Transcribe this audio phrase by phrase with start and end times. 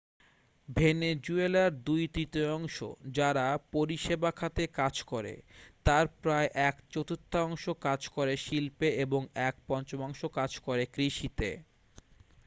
[0.69, 2.77] ভেনেজুয়েলার দুই তৃতীয়াংশ
[3.11, 5.33] যারা পরিষেবা খাতে কাজ করে
[5.85, 11.49] তার প্রায় এক চতুর্থাংশ কাজ করে শিল্পে এবং এক পঞ্চমাংশ কাজ করে কৃষিতে